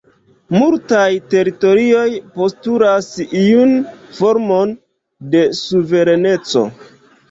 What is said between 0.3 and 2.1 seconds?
Multaj teritorioj